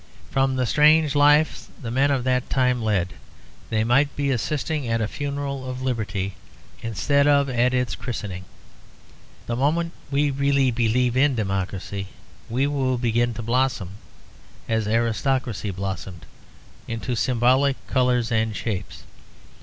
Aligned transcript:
From 0.31 0.55
the 0.55 0.65
strange 0.65 1.13
life 1.13 1.67
the 1.79 1.91
men 1.91 2.09
of 2.09 2.23
that 2.23 2.49
time 2.49 2.81
led, 2.81 3.09
they 3.69 3.83
might 3.83 4.15
be 4.15 4.31
assisting 4.31 4.87
at 4.87 4.97
the 4.97 5.07
funeral 5.07 5.69
of 5.69 5.83
liberty 5.83 6.33
instead 6.81 7.27
of 7.27 7.47
at 7.49 7.71
its 7.71 7.93
christening. 7.93 8.45
The 9.45 9.55
moment 9.55 9.91
we 10.09 10.31
really 10.31 10.71
believe 10.71 11.15
in 11.15 11.35
democracy, 11.35 12.07
it 12.51 12.65
will 12.65 12.97
begin 12.97 13.35
to 13.35 13.43
blossom, 13.43 13.91
as 14.67 14.87
aristocracy 14.87 15.69
blossomed, 15.69 16.25
into 16.87 17.15
symbolic 17.15 17.77
colours 17.85 18.31
and 18.31 18.55
shapes. 18.55 19.03